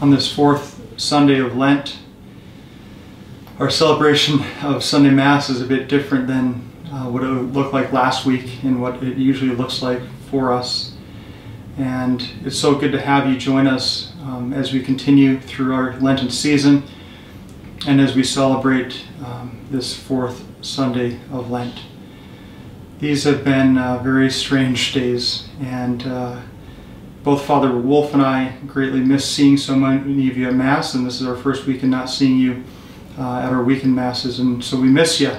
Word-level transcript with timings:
on 0.00 0.10
this 0.10 0.30
fourth 0.32 0.80
Sunday 0.98 1.38
of 1.38 1.56
Lent. 1.56 1.98
Our 3.58 3.70
celebration 3.70 4.40
of 4.62 4.84
Sunday 4.84 5.10
Mass 5.10 5.48
is 5.48 5.62
a 5.62 5.66
bit 5.66 5.88
different 5.88 6.26
than 6.26 6.70
uh, 6.92 7.08
what 7.08 7.22
it 7.22 7.26
looked 7.26 7.72
like 7.72 7.92
last 7.92 8.26
week 8.26 8.62
and 8.62 8.80
what 8.82 9.02
it 9.02 9.16
usually 9.16 9.54
looks 9.54 9.80
like 9.82 10.00
for 10.30 10.52
us. 10.52 10.94
And 11.78 12.28
it's 12.44 12.58
so 12.58 12.74
good 12.74 12.92
to 12.92 13.00
have 13.00 13.26
you 13.26 13.38
join 13.38 13.66
us 13.66 14.12
um, 14.22 14.52
as 14.52 14.72
we 14.72 14.82
continue 14.82 15.40
through 15.40 15.74
our 15.74 15.98
Lenten 15.98 16.28
season 16.30 16.82
and 17.86 18.00
as 18.00 18.14
we 18.14 18.22
celebrate 18.22 19.04
um, 19.24 19.58
this 19.70 19.96
fourth 19.96 20.44
Sunday 20.60 21.18
of 21.32 21.50
Lent. 21.50 21.80
These 22.98 23.24
have 23.24 23.44
been 23.44 23.78
uh, 23.78 23.98
very 24.02 24.30
strange 24.30 24.92
days, 24.94 25.48
and 25.60 26.06
uh, 26.06 26.40
both 27.26 27.44
Father 27.44 27.76
Wolf 27.76 28.14
and 28.14 28.22
I 28.22 28.56
greatly 28.68 29.00
miss 29.00 29.28
seeing 29.28 29.56
so 29.56 29.74
many 29.74 30.30
of 30.30 30.36
you 30.36 30.46
at 30.46 30.54
Mass, 30.54 30.94
and 30.94 31.04
this 31.04 31.20
is 31.20 31.26
our 31.26 31.34
first 31.34 31.66
weekend 31.66 31.90
not 31.90 32.08
seeing 32.08 32.38
you 32.38 32.62
uh, 33.18 33.40
at 33.40 33.52
our 33.52 33.64
weekend 33.64 33.96
Masses, 33.96 34.38
and 34.38 34.62
so 34.62 34.80
we 34.80 34.86
miss 34.86 35.20
you. 35.20 35.32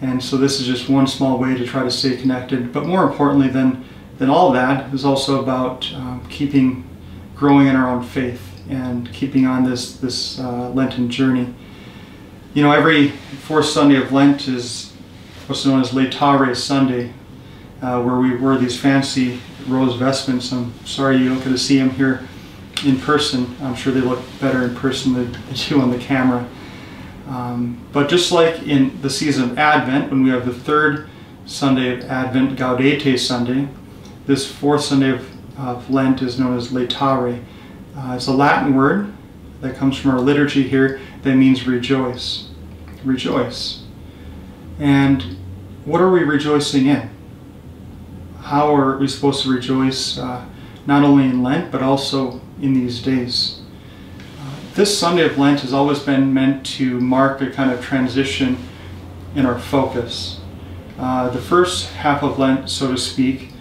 And 0.00 0.24
so 0.24 0.38
this 0.38 0.60
is 0.60 0.66
just 0.66 0.88
one 0.88 1.06
small 1.06 1.36
way 1.36 1.58
to 1.58 1.66
try 1.66 1.82
to 1.82 1.90
stay 1.90 2.16
connected. 2.16 2.72
But 2.72 2.86
more 2.86 3.02
importantly 3.02 3.48
than, 3.48 3.84
than 4.16 4.30
all 4.30 4.50
that 4.52 4.94
is 4.94 5.04
also 5.04 5.42
about 5.42 5.92
um, 5.92 6.26
keeping 6.30 6.88
growing 7.36 7.66
in 7.66 7.76
our 7.76 7.90
own 7.90 8.02
faith 8.02 8.62
and 8.70 9.12
keeping 9.12 9.44
on 9.44 9.62
this, 9.62 9.98
this 9.98 10.40
uh, 10.40 10.70
Lenten 10.70 11.10
journey. 11.10 11.54
You 12.54 12.62
know, 12.62 12.72
every 12.72 13.08
fourth 13.42 13.66
Sunday 13.66 13.96
of 13.96 14.10
Lent 14.10 14.48
is 14.48 14.94
what's 15.48 15.66
known 15.66 15.82
as 15.82 15.90
Laetare 15.90 16.56
Sunday, 16.56 17.12
uh, 17.82 18.02
where 18.02 18.16
we 18.16 18.36
wear 18.36 18.56
these 18.58 18.78
fancy 18.78 19.40
rose 19.66 19.96
vestments. 19.96 20.52
I'm 20.52 20.72
sorry 20.84 21.16
you 21.18 21.28
don't 21.28 21.38
get 21.38 21.50
to 21.50 21.58
see 21.58 21.78
them 21.78 21.90
here 21.90 22.26
in 22.84 22.98
person. 22.98 23.56
I'm 23.60 23.74
sure 23.74 23.92
they 23.92 24.00
look 24.00 24.20
better 24.40 24.64
in 24.64 24.74
person 24.74 25.14
than 25.14 25.32
they 25.48 25.54
do 25.54 25.80
on 25.80 25.90
the 25.90 25.98
camera. 25.98 26.48
Um, 27.28 27.80
but 27.92 28.08
just 28.08 28.32
like 28.32 28.62
in 28.64 29.00
the 29.02 29.10
season 29.10 29.50
of 29.50 29.58
Advent, 29.58 30.10
when 30.10 30.22
we 30.22 30.30
have 30.30 30.44
the 30.44 30.54
third 30.54 31.08
Sunday 31.46 31.96
of 31.96 32.04
Advent, 32.10 32.58
Gaudete 32.58 33.18
Sunday, 33.18 33.68
this 34.26 34.50
fourth 34.50 34.82
Sunday 34.82 35.10
of, 35.10 35.58
of 35.58 35.90
Lent 35.90 36.22
is 36.22 36.38
known 36.38 36.56
as 36.56 36.68
Laetare. 36.68 37.42
Uh, 37.96 38.14
it's 38.16 38.26
a 38.26 38.32
Latin 38.32 38.74
word 38.74 39.12
that 39.60 39.76
comes 39.76 39.96
from 39.96 40.10
our 40.10 40.20
liturgy 40.20 40.62
here 40.66 41.00
that 41.22 41.36
means 41.36 41.66
rejoice. 41.66 42.48
Rejoice. 43.04 43.84
And 44.78 45.36
what 45.84 46.00
are 46.00 46.10
we 46.10 46.24
rejoicing 46.24 46.86
in? 46.86 47.10
How 48.50 48.74
are 48.74 48.96
we 48.96 49.06
supposed 49.06 49.44
to 49.44 49.54
rejoice 49.54 50.18
uh, 50.18 50.44
not 50.84 51.04
only 51.04 51.26
in 51.26 51.40
Lent 51.40 51.70
but 51.70 51.84
also 51.84 52.40
in 52.60 52.74
these 52.74 53.00
days? 53.00 53.60
Uh, 54.40 54.74
this 54.74 54.98
Sunday 54.98 55.24
of 55.24 55.38
Lent 55.38 55.60
has 55.60 55.72
always 55.72 56.00
been 56.00 56.34
meant 56.34 56.66
to 56.66 56.98
mark 56.98 57.40
a 57.42 57.50
kind 57.50 57.70
of 57.70 57.80
transition 57.80 58.58
in 59.36 59.46
our 59.46 59.56
focus. 59.56 60.40
Uh, 60.98 61.28
the 61.28 61.40
first 61.40 61.90
half 61.90 62.24
of 62.24 62.40
Lent, 62.40 62.68
so 62.68 62.90
to 62.90 62.98
speak, 62.98 63.52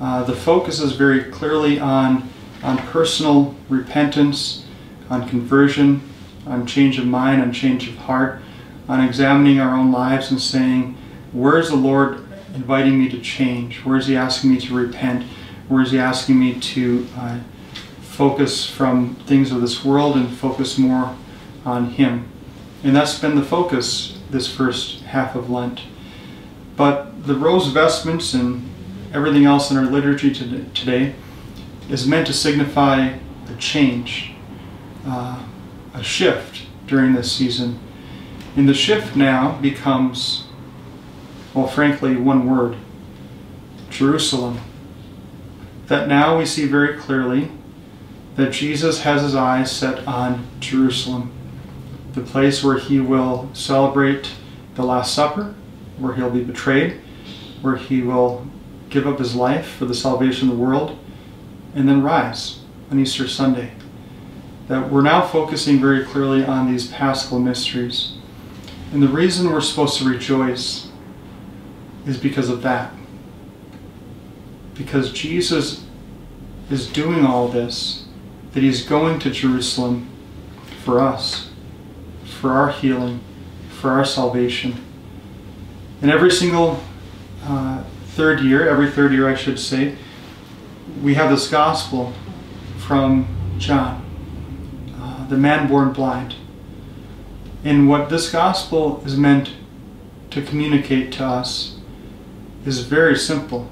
uh, 0.00 0.22
the 0.22 0.36
focus 0.36 0.78
is 0.78 0.92
very 0.92 1.24
clearly 1.24 1.80
on, 1.80 2.30
on 2.62 2.78
personal 2.78 3.52
repentance, 3.68 4.64
on 5.10 5.28
conversion, 5.28 6.08
on 6.46 6.68
change 6.68 7.00
of 7.00 7.06
mind, 7.06 7.42
on 7.42 7.52
change 7.52 7.88
of 7.88 7.96
heart, 7.96 8.40
on 8.88 9.00
examining 9.00 9.58
our 9.58 9.76
own 9.76 9.90
lives 9.90 10.30
and 10.30 10.40
saying, 10.40 10.96
where 11.32 11.58
is 11.58 11.70
the 11.70 11.74
Lord 11.74 12.25
inviting 12.56 12.98
me 12.98 13.08
to 13.10 13.20
change? 13.20 13.84
Where 13.84 13.96
is 13.96 14.06
He 14.06 14.16
asking 14.16 14.50
me 14.50 14.60
to 14.62 14.74
repent? 14.74 15.24
Where 15.68 15.82
is 15.82 15.92
He 15.92 15.98
asking 15.98 16.40
me 16.40 16.58
to 16.58 17.06
uh, 17.16 17.38
focus 18.00 18.68
from 18.68 19.14
things 19.26 19.52
of 19.52 19.60
this 19.60 19.84
world 19.84 20.16
and 20.16 20.28
focus 20.28 20.78
more 20.78 21.14
on 21.64 21.90
Him? 21.90 22.28
And 22.82 22.96
that's 22.96 23.18
been 23.18 23.36
the 23.36 23.42
focus 23.44 24.18
this 24.30 24.52
first 24.52 25.02
half 25.02 25.34
of 25.34 25.50
Lent. 25.50 25.82
But 26.76 27.26
the 27.26 27.34
rose 27.34 27.68
vestments 27.68 28.34
and 28.34 28.68
everything 29.12 29.44
else 29.44 29.70
in 29.70 29.76
our 29.76 29.86
liturgy 29.86 30.32
today 30.32 31.14
is 31.88 32.06
meant 32.06 32.26
to 32.26 32.32
signify 32.32 33.14
a 33.48 33.54
change, 33.58 34.32
uh, 35.06 35.42
a 35.94 36.02
shift 36.02 36.66
during 36.86 37.14
this 37.14 37.30
season. 37.32 37.78
And 38.56 38.68
the 38.68 38.74
shift 38.74 39.16
now 39.16 39.58
becomes, 39.60 40.45
well, 41.56 41.66
frankly, 41.66 42.16
one 42.16 42.48
word 42.48 42.76
Jerusalem. 43.88 44.60
That 45.86 46.06
now 46.06 46.36
we 46.36 46.44
see 46.44 46.66
very 46.66 46.98
clearly 46.98 47.50
that 48.34 48.52
Jesus 48.52 49.00
has 49.02 49.22
his 49.22 49.34
eyes 49.34 49.72
set 49.72 50.06
on 50.06 50.46
Jerusalem, 50.60 51.32
the 52.12 52.20
place 52.20 52.62
where 52.62 52.78
he 52.78 53.00
will 53.00 53.48
celebrate 53.54 54.32
the 54.74 54.84
Last 54.84 55.14
Supper, 55.14 55.54
where 55.96 56.12
he'll 56.14 56.30
be 56.30 56.44
betrayed, 56.44 57.00
where 57.62 57.76
he 57.76 58.02
will 58.02 58.46
give 58.90 59.06
up 59.06 59.18
his 59.18 59.34
life 59.34 59.66
for 59.66 59.86
the 59.86 59.94
salvation 59.94 60.50
of 60.50 60.56
the 60.56 60.62
world, 60.62 60.98
and 61.74 61.88
then 61.88 62.02
rise 62.02 62.60
on 62.90 63.00
Easter 63.00 63.26
Sunday 63.26 63.72
that 64.68 64.90
we're 64.90 65.00
now 65.00 65.26
focusing 65.26 65.80
very 65.80 66.04
clearly 66.04 66.44
on 66.44 66.70
these 66.70 66.88
paschal 66.88 67.38
mysteries. 67.38 68.18
And 68.92 69.02
the 69.02 69.08
reason 69.08 69.50
we're 69.50 69.60
supposed 69.60 69.98
to 69.98 70.08
rejoice 70.08 70.86
is 72.06 72.18
because 72.18 72.48
of 72.48 72.62
that. 72.62 72.92
Because 74.74 75.12
Jesus 75.12 75.84
is 76.70 76.90
doing 76.90 77.24
all 77.24 77.48
this, 77.48 78.06
that 78.52 78.62
he's 78.62 78.86
going 78.86 79.18
to 79.20 79.30
Jerusalem 79.30 80.08
for 80.84 81.00
us, 81.00 81.50
for 82.24 82.52
our 82.52 82.70
healing, 82.70 83.20
for 83.68 83.90
our 83.90 84.04
salvation. 84.04 84.82
And 86.02 86.10
every 86.10 86.30
single 86.30 86.82
uh, 87.44 87.84
third 88.08 88.40
year, 88.40 88.68
every 88.68 88.90
third 88.90 89.12
year 89.12 89.28
I 89.28 89.34
should 89.34 89.58
say, 89.58 89.96
we 91.02 91.14
have 91.14 91.30
this 91.30 91.48
gospel 91.48 92.12
from 92.78 93.26
John 93.58 94.06
the 95.28 95.36
man 95.36 95.68
born 95.68 95.92
blind. 95.92 96.36
And 97.64 97.88
what 97.88 98.10
this 98.10 98.30
gospel 98.30 99.02
is 99.04 99.16
meant 99.16 99.52
to 100.30 100.42
communicate 100.42 101.12
to 101.14 101.24
us 101.24 101.75
is 102.66 102.80
very 102.80 103.16
simple 103.16 103.70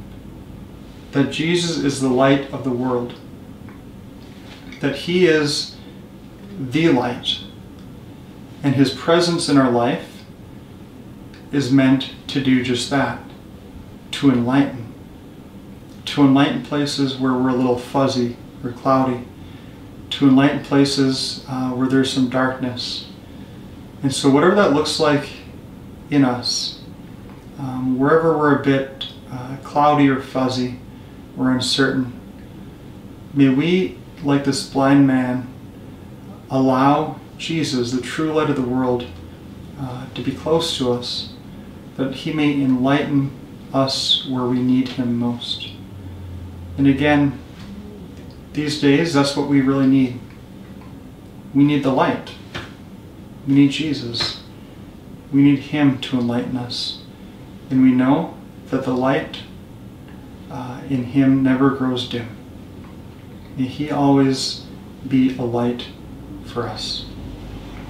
that 1.13 1.31
Jesus 1.31 1.79
is 1.79 2.01
the 2.01 2.09
light 2.09 2.51
of 2.53 2.65
the 2.65 2.71
world, 2.71 3.15
that 4.81 4.97
He 4.97 5.27
is 5.27 5.77
the 6.59 6.89
light, 6.89 7.41
and 8.63 8.75
His 8.75 8.93
presence 8.93 9.49
in 9.49 9.59
our 9.59 9.71
life 9.71 10.25
is 11.53 11.71
meant 11.71 12.13
to 12.29 12.43
do 12.43 12.63
just 12.63 12.91
that 12.91 13.21
to 14.13 14.31
enlighten. 14.31 14.93
To 16.07 16.23
enlighten 16.23 16.63
places 16.63 17.17
where 17.17 17.35
we're 17.35 17.51
a 17.51 17.55
little 17.55 17.79
fuzzy 17.79 18.37
or 18.63 18.73
cloudy 18.73 19.27
to 20.15 20.29
enlighten 20.29 20.63
places 20.63 21.45
uh, 21.49 21.71
where 21.71 21.89
there's 21.89 22.13
some 22.13 22.29
darkness. 22.29 23.09
And 24.03 24.15
so, 24.15 24.31
whatever 24.31 24.55
that 24.55 24.73
looks 24.73 25.01
like 25.01 25.29
in 26.11 26.25
us, 26.25 26.74
um, 27.59 27.99
wherever 27.99 28.37
we're 28.37 28.61
a 28.61 28.65
bit 28.65 29.07
uh, 29.31 29.57
cloudy 29.63 30.09
or 30.09 30.21
fuzzy 30.21 30.79
or 31.39 31.51
uncertain, 31.51 32.13
may 33.33 33.49
we, 33.49 33.99
like 34.23 34.45
this 34.45 34.69
blind 34.69 35.07
man, 35.07 35.53
allow 36.51 37.19
Jesus, 37.39 37.93
the 37.93 38.01
true 38.01 38.33
light 38.33 38.51
of 38.51 38.57
the 38.57 38.63
world, 38.63 39.07
uh, 39.81 40.07
to 40.15 40.23
be 40.23 40.33
close 40.33 40.77
to 40.79 40.93
us, 40.93 41.35
that 41.97 42.15
he 42.15 42.33
may 42.33 42.53
enlighten 42.53 43.31
us 43.73 44.27
where 44.29 44.45
we 44.45 44.61
need 44.61 44.89
him 44.89 45.17
most. 45.17 45.71
And 46.77 46.87
again, 46.87 47.39
these 48.55 48.81
days, 48.81 49.15
that's 49.15 49.37
what 49.37 49.49
we 49.49 49.61
really 49.61 49.87
need. 49.87 50.21
We 51.55 51.65
need 51.65 51.83
the 51.83 51.93
light. 51.93 52.33
We 53.47 53.55
need 53.55 53.71
Jesus. 53.71 54.43
We 55.33 55.43
need 55.43 55.59
Him 55.59 56.01
to 56.03 56.19
enlighten 56.19 56.57
us. 56.57 57.04
And 57.71 57.83
we 57.83 57.91
know 57.91 58.37
that 58.71 58.85
the 58.85 58.93
light 58.93 59.43
uh, 60.51 60.83
in 60.89 61.05
Him 61.05 61.43
never 61.43 61.71
grows 61.71 62.09
dim. 62.09 62.29
May 63.57 63.67
He 63.67 63.91
always 63.91 64.67
be 65.07 65.37
a 65.39 65.43
light 65.43 65.89
for 66.45 66.63
us. 66.63 67.07